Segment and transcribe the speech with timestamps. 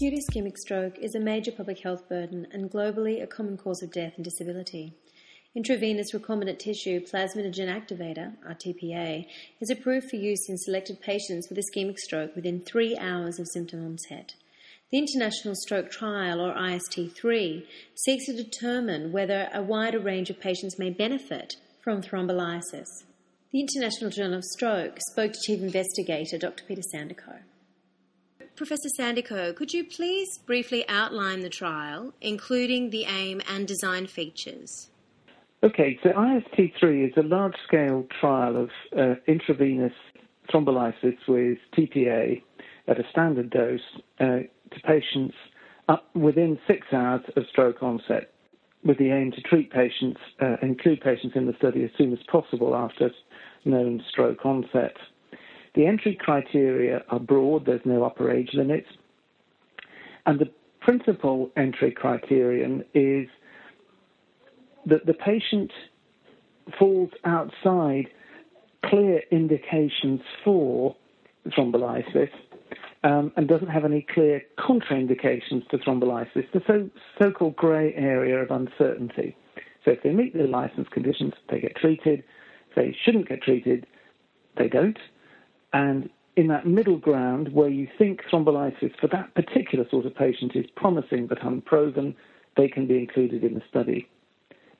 [0.00, 3.92] Acute ischemic stroke is a major public health burden and globally a common cause of
[3.92, 4.94] death and disability.
[5.54, 9.26] Intravenous recombinant tissue plasminogen activator, RTPA,
[9.60, 13.84] is approved for use in selected patients with ischemic stroke within three hours of symptom
[13.84, 14.32] onset.
[14.90, 20.78] The International Stroke Trial, or IST3, seeks to determine whether a wider range of patients
[20.78, 23.04] may benefit from thrombolysis.
[23.52, 26.64] The International Journal of Stroke spoke to Chief Investigator Dr.
[26.64, 27.42] Peter Sandercock.
[28.60, 34.90] Professor Sandercock, could you please briefly outline the trial, including the aim and design features?
[35.62, 39.94] Okay, so IST3 is a large scale trial of uh, intravenous
[40.52, 42.42] thrombolysis with TPA
[42.86, 43.80] at a standard dose
[44.20, 45.34] uh, to patients
[46.12, 48.30] within six hours of stroke onset,
[48.84, 52.18] with the aim to treat patients, uh, include patients in the study as soon as
[52.30, 53.10] possible after
[53.64, 54.98] known stroke onset.
[55.74, 58.88] The entry criteria are broad, there's no upper age limits.
[60.26, 63.28] And the principal entry criterion is
[64.86, 65.70] that the patient
[66.78, 68.08] falls outside
[68.84, 70.96] clear indications for
[71.48, 72.30] thrombolysis
[73.02, 78.50] um, and doesn't have any clear contraindications to thrombolysis, the so, so-called grey area of
[78.50, 79.36] uncertainty.
[79.84, 82.22] So if they meet the license conditions, they get treated.
[82.70, 83.86] If they shouldn't get treated,
[84.56, 84.98] they don't.
[85.72, 90.52] And in that middle ground where you think thrombolysis for that particular sort of patient
[90.54, 92.14] is promising but unproven,
[92.56, 94.08] they can be included in the study.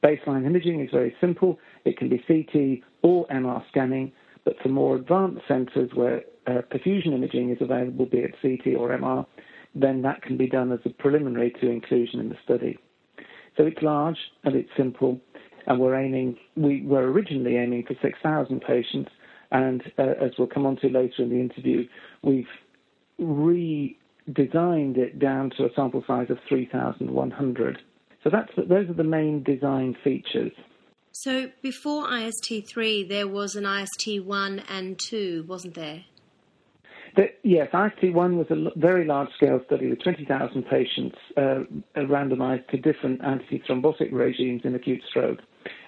[0.02, 1.58] Baseline imaging is very simple.
[1.84, 4.12] It can be CT or MR scanning,
[4.44, 8.88] but for more advanced centres where uh, perfusion imaging is available, be it CT or
[8.96, 9.26] MR,
[9.74, 12.78] then that can be done as a preliminary to inclusion in the study.
[13.56, 15.20] So it's large and it's simple,
[15.66, 19.10] and we're aiming, we were originally aiming for 6,000 patients,
[19.50, 21.86] and uh, as we'll come on to later in the interview,
[22.22, 22.46] we've
[23.20, 27.78] redesigned it down to a sample size of 3,100.
[28.22, 30.52] So that's those are the main design features.
[31.12, 36.04] So before IST3, there was an IST1 and 2, wasn't there?
[37.16, 41.64] The, yes, IST1 was a very large scale study with 20,000 patients uh,
[41.96, 45.40] randomized to different antithrombotic regimes in acute stroke.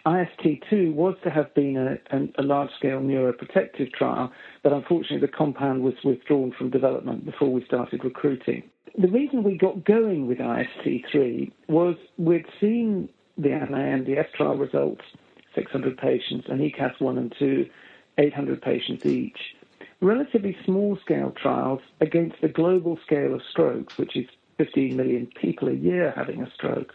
[0.07, 4.33] IST2 was to have been a, a, a large scale neuroprotective trial,
[4.63, 8.65] but unfortunately the compound was withdrawn from development before we started recruiting.
[8.99, 13.09] The reason we got going with IST3 was we'd seen
[13.39, 15.05] the NINDS trial results
[15.55, 17.69] 600 patients, and ECASS 1 and 2,
[18.19, 19.39] 800 patients each
[20.03, 24.27] relatively small scale trials against the global scale of strokes, which is
[24.59, 26.93] 15 million people a year having a stroke.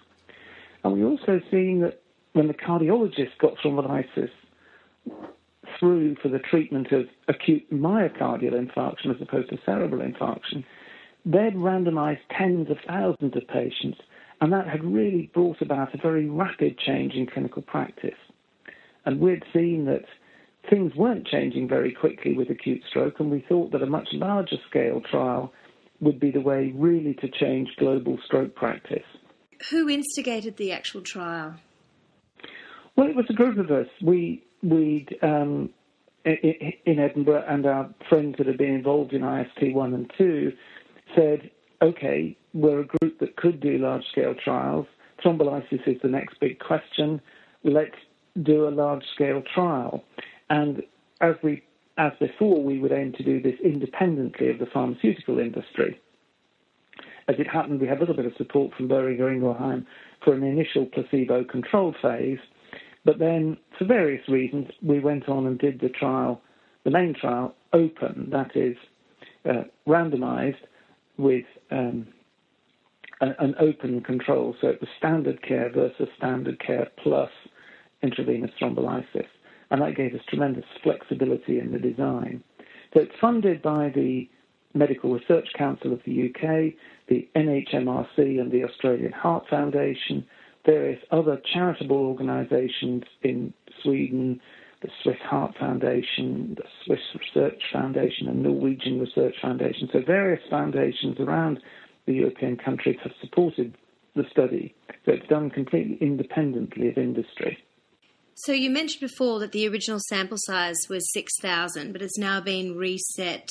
[0.84, 2.02] And we also seen that
[2.38, 4.30] when the cardiologists got thrombolysis
[5.80, 10.64] through for the treatment of acute myocardial infarction as opposed to cerebral infarction,
[11.26, 13.98] they'd randomized tens of thousands of patients,
[14.40, 18.20] and that had really brought about a very rapid change in clinical practice.
[19.04, 20.06] And we'd seen that
[20.70, 24.58] things weren't changing very quickly with acute stroke, and we thought that a much larger
[24.70, 25.52] scale trial
[26.02, 29.08] would be the way really to change global stroke practice.
[29.72, 31.56] Who instigated the actual trial?
[32.98, 33.88] Well, it was a group of us.
[34.02, 35.70] We we um,
[36.26, 40.52] in Edinburgh and our friends that had been involved in IST one and two
[41.16, 41.50] said,
[41.82, 44.88] okay, we're a group that could do large scale trials.
[45.24, 47.22] Thrombolysis is the next big question.
[47.64, 47.96] Let's
[48.44, 50.04] do a large scale trial.
[50.50, 50.82] And
[51.22, 51.64] as we
[51.98, 56.00] as before, we would aim to do this independently of the pharmaceutical industry.
[57.28, 59.86] As it happened, we had a little bit of support from Boehringer Ingelheim
[60.24, 62.40] for an initial placebo-controlled phase,
[63.08, 66.42] but then, for various reasons, we went on and did the trial,
[66.84, 68.76] the main trial, open, that is,
[69.50, 70.58] uh, randomized
[71.18, 72.06] with um,
[73.22, 74.58] a, an open control.
[74.60, 77.30] So it was standard care versus standard care plus
[78.04, 79.28] intravenous thrombolysis
[79.72, 82.44] and that gave us tremendous flexibility in the design.
[82.94, 84.30] So it's funded by the
[84.74, 86.74] Medical Research Council of the UK,
[87.08, 90.26] the NHMRC and the Australian Heart Foundation,
[90.68, 94.40] various other charitable organisations in Sweden,
[94.82, 99.90] the Swiss Heart Foundation, the Swiss Research Foundation, and Norwegian Research Foundation.
[99.92, 101.60] So various foundations around
[102.06, 103.76] the European countries have supported
[104.16, 104.76] the study.
[105.06, 107.58] So it's done completely independently of industry.
[108.36, 112.76] So you mentioned before that the original sample size was 6,000, but it's now been
[112.76, 113.50] reset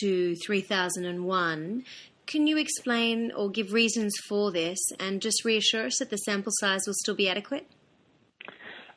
[0.00, 1.84] to 3,001.
[2.28, 6.52] Can you explain or give reasons for this and just reassure us that the sample
[6.56, 7.66] size will still be adequate?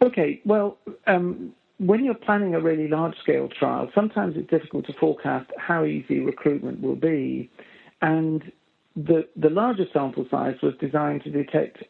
[0.01, 4.94] Okay, well, um, when you're planning a really large scale trial, sometimes it's difficult to
[5.00, 7.50] forecast how easy recruitment will be.
[8.01, 8.51] And
[8.98, 11.84] the, the larger sample size was designed to detect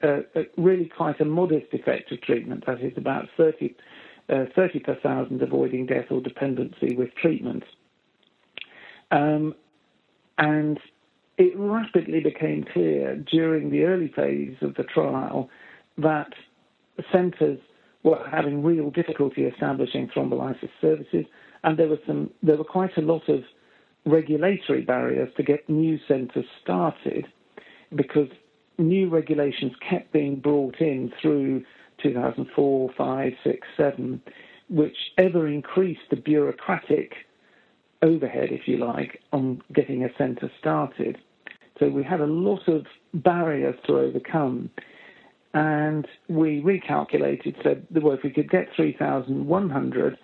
[0.58, 3.76] really quite a modest effect of treatment, that is about 30,
[4.30, 7.64] uh, 30 per thousand avoiding death or dependency with treatment.
[9.10, 9.56] Um,
[10.38, 10.80] and
[11.38, 15.50] it rapidly became clear during the early phase of the trial
[15.98, 16.34] that
[17.12, 17.60] centres
[18.04, 21.26] were having real difficulty establishing thrombolysis services,
[21.64, 23.44] and there was some there were quite a lot of
[24.06, 27.28] regulatory barriers to get new centres started
[27.96, 28.30] because
[28.78, 31.64] new regulations kept being brought in through
[32.02, 34.22] 2004, 5, 6, 7,
[34.70, 37.14] which ever increased the bureaucratic
[38.02, 41.18] overhead, if you like, on getting a centre started.
[41.80, 44.70] So we had a lot of barriers to overcome.
[45.54, 50.18] And we recalculated, said, well, if we could get 3,100,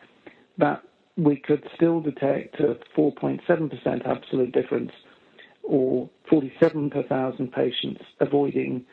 [0.57, 0.83] that
[1.17, 4.91] we could still detect a 4.7% absolute difference
[5.63, 8.85] or 47 per thousand patients avoiding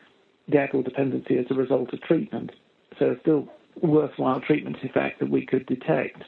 [0.49, 2.51] death or dependency as a result of treatment.
[2.99, 3.47] So still
[3.81, 6.23] worthwhile treatment effect that we could detect.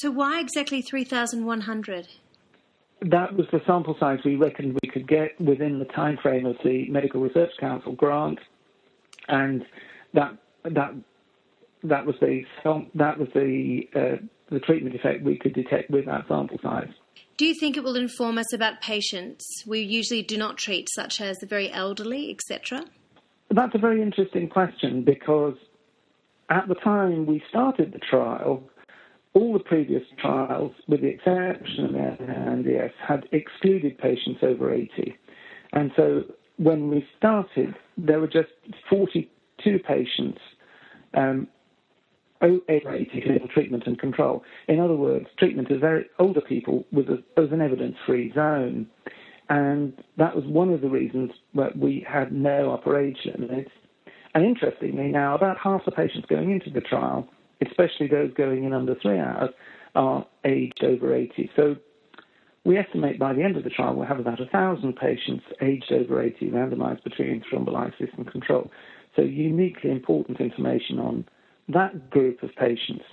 [0.00, 2.08] So why exactly 3,100?
[3.02, 6.56] That was the sample size we reckoned we could get within the time frame of
[6.64, 8.38] the Medical Research Council grant,
[9.28, 9.64] and
[10.14, 10.94] that that
[11.84, 12.42] that was the
[12.94, 16.88] that was the uh, the treatment effect we could detect with that sample size.
[17.36, 21.20] Do you think it will inform us about patients we usually do not treat, such
[21.20, 22.84] as the very elderly, etc.?
[23.50, 25.54] That's a very interesting question because
[26.48, 28.62] at the time we started the trial,
[29.36, 35.14] all the previous trials, with the exception of NDS, had excluded patients over 80.
[35.74, 36.22] And so
[36.56, 38.48] when we started, there were just
[38.88, 40.38] 42 patients
[41.12, 41.48] um,
[42.40, 44.42] treatment and control.
[44.68, 48.86] In other words, treatment of very older people was, a, was an evidence-free zone.
[49.50, 53.70] And that was one of the reasons that we had no upper age limits.
[54.34, 57.28] And interestingly, now about half the patients going into the trial,
[57.64, 59.50] especially those going in under three hours,
[59.94, 61.50] are aged over 80.
[61.56, 61.76] So
[62.64, 66.22] we estimate by the end of the trial we'll have about 1,000 patients aged over
[66.22, 68.70] 80 randomized between thrombolysis and control.
[69.14, 71.24] So uniquely important information on
[71.68, 73.04] that group of patients.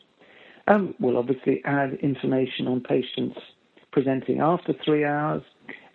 [0.67, 3.37] Um, we'll obviously add information on patients
[3.91, 5.43] presenting after three hours.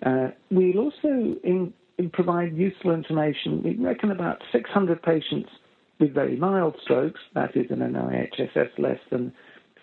[0.05, 3.63] Uh, we'll also in, in provide useful information.
[3.63, 5.51] We reckon about 600 patients
[5.99, 9.33] with very mild strokes, that is an NIHSS less than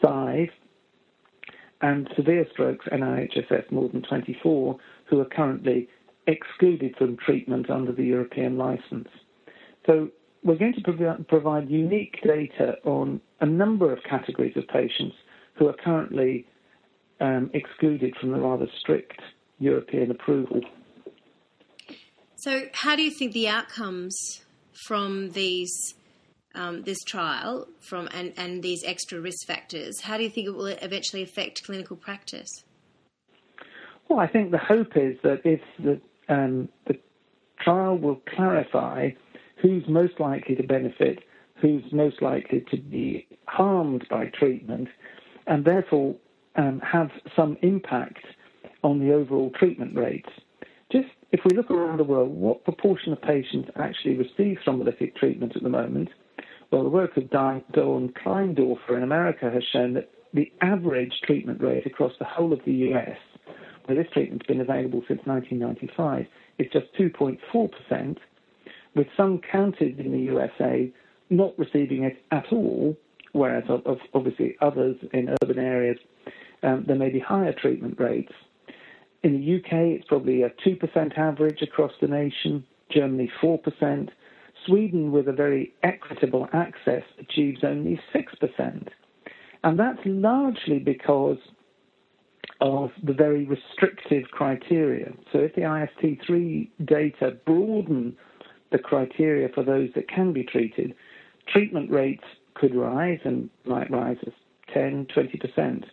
[0.01, 0.47] 5,
[1.81, 4.77] and severe strokes, NIHSS more than 24,
[5.09, 5.89] who are currently
[6.27, 9.09] excluded from treatment under the European license.
[9.85, 10.09] So
[10.43, 15.15] we're going to prov- provide unique data on a number of categories of patients
[15.55, 16.47] who are currently
[17.19, 19.19] um, excluded from the rather strict
[19.59, 20.61] European approval.
[22.37, 24.43] So, how do you think the outcomes
[24.85, 25.95] from these
[26.55, 30.55] um, this trial from and, and these extra risk factors, how do you think it
[30.55, 32.49] will eventually affect clinical practice?
[34.09, 36.97] Well, I think the hope is that if the um, the
[37.59, 39.09] trial will clarify
[39.61, 41.19] who's most likely to benefit,
[41.61, 44.89] who's most likely to be harmed by treatment,
[45.47, 46.15] and therefore
[46.55, 48.23] um, have some impact
[48.83, 50.29] on the overall treatment rates.
[50.91, 55.55] Just if we look around the world, what proportion of patients actually receive thrombolytic treatment
[55.55, 56.09] at the moment?
[56.71, 61.85] Well, the work of Dawn Kleindorfer in America has shown that the average treatment rate
[61.85, 63.17] across the whole of the US,
[63.85, 66.25] where this treatment's been available since 1995,
[66.57, 68.17] is just 2.4%,
[68.95, 70.91] with some counties in the USA
[71.29, 72.95] not receiving it at all,
[73.31, 73.63] whereas
[74.13, 75.97] obviously others in urban areas
[76.63, 78.31] um, there may be higher treatment rates.
[79.23, 84.09] In the UK, it's probably a 2% average across the nation, Germany 4%.
[84.65, 88.87] Sweden, with a very equitable access, achieves only 6%.
[89.63, 91.37] And that's largely because
[92.61, 95.11] of the very restrictive criteria.
[95.31, 98.15] So if the IST3 data broaden
[98.71, 100.95] the criteria for those that can be treated,
[101.47, 102.23] treatment rates
[102.55, 104.33] could rise and might rise as
[104.73, 105.83] 10, 20%,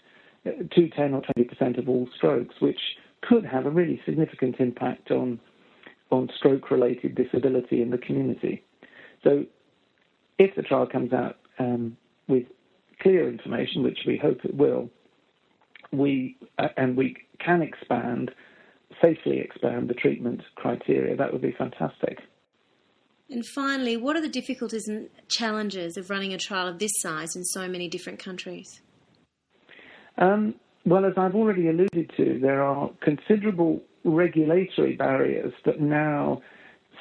[0.44, 2.80] uh, to 10 or 20% of all strokes, which
[3.22, 5.38] could have a really significant impact on
[6.12, 8.62] on stroke-related disability in the community.
[9.24, 9.44] So,
[10.38, 11.96] if the trial comes out um,
[12.28, 12.44] with
[13.00, 14.90] clear information, which we hope it will,
[15.92, 18.30] we uh, and we can expand,
[19.00, 21.16] safely expand the treatment criteria.
[21.16, 22.18] That would be fantastic.
[23.30, 27.34] And finally, what are the difficulties and challenges of running a trial of this size
[27.34, 28.82] in so many different countries?
[30.18, 30.54] Um,
[30.84, 36.40] well, as I've already alluded to, there are considerable regulatory barriers that now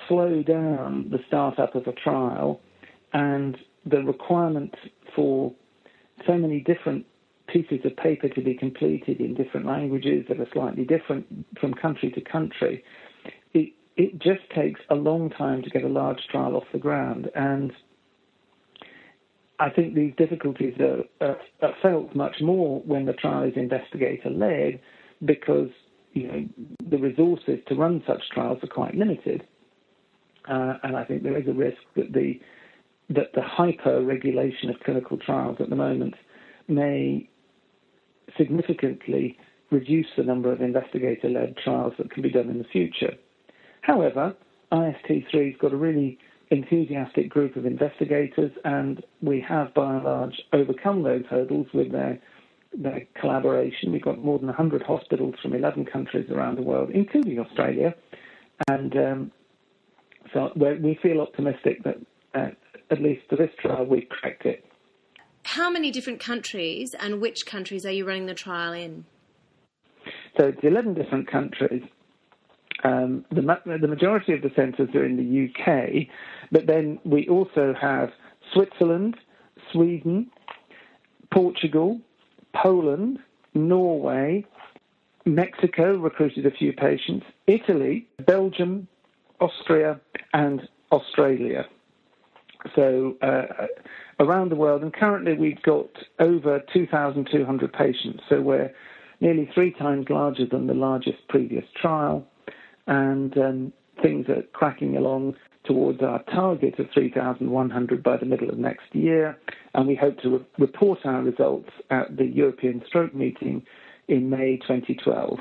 [0.08, 2.62] slow down the startup of a trial
[3.14, 4.76] and the requirement
[5.16, 5.54] for
[6.26, 7.06] so many different
[7.48, 11.26] pieces of paper to be completed in different languages that are slightly different
[11.60, 12.84] from country to country,
[13.54, 17.30] it, it just takes a long time to get a large trial off the ground.
[17.36, 17.74] And
[19.60, 24.30] I think these difficulties are, are, are felt much more when the trial is investigator
[24.30, 24.80] led
[25.26, 25.70] because
[26.14, 26.46] you know
[26.90, 29.44] the resources to run such trials are quite limited.
[30.48, 32.40] Uh, and I think there is a risk that the
[33.10, 36.16] that the hyper regulation of clinical trials at the moment
[36.68, 37.30] may
[38.38, 39.38] significantly
[39.70, 43.14] reduce the number of investigator led trials that can be done in the future.
[43.82, 44.36] However,
[44.72, 46.18] IST3 has got a really
[46.50, 52.20] enthusiastic group of investigators, and we have by and large overcome those hurdles with their,
[52.74, 53.92] their collaboration.
[53.92, 57.96] We've got more than 100 hospitals from 11 countries around the world, including Australia,
[58.70, 59.32] and um,
[60.34, 61.98] so we feel optimistic that
[62.34, 62.50] uh,
[62.90, 64.66] at least for this trial we've cracked it.
[65.44, 69.06] How many different countries and which countries are you running the trial in?
[70.40, 71.84] So it's 11 different countries.
[72.84, 76.08] Um, the, the majority of the centres are in the UK,
[76.52, 78.10] but then we also have
[78.54, 79.18] Switzerland,
[79.72, 80.32] Sweden,
[81.32, 82.00] Portugal,
[82.54, 83.20] Poland,
[83.54, 84.46] Norway,
[85.26, 88.88] Mexico recruited a few patients, Italy, Belgium,
[89.40, 90.00] Austria,
[90.34, 91.66] and Australia.
[92.76, 93.68] So uh,
[94.20, 95.90] around the world, and currently we've got
[96.20, 98.24] over 2,200 patients.
[98.30, 98.72] So we're
[99.20, 102.26] nearly three times larger than the largest previous trial,
[102.88, 108.58] and um, things are cracking along towards our target of 3,100 by the middle of
[108.58, 109.38] next year,
[109.74, 113.64] and we hope to re- report our results at the European Stroke Meeting
[114.08, 115.40] in May 2012.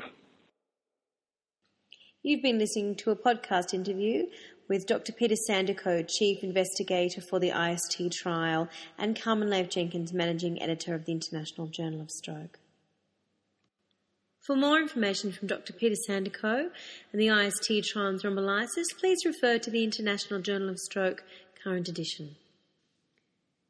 [2.23, 4.27] You've been listening to a podcast interview
[4.69, 5.11] with Dr.
[5.11, 11.11] Peter Sandercock, Chief Investigator for the IST trial, and Carmen Lahiff-Jenkins, Managing Editor of the
[11.11, 12.60] International Journal of Stroke.
[14.41, 15.73] For more information from Dr.
[15.73, 16.71] Peter Sandercock
[17.11, 21.23] and the IST thrombolysis, please refer to the International Journal of Stroke
[21.63, 22.35] current edition.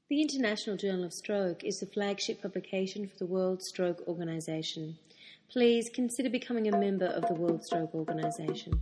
[0.10, 4.98] The International Journal of Stroke is the flagship publication for the World Stroke Organization
[5.52, 8.82] please consider becoming a member of the World Stroke Organization.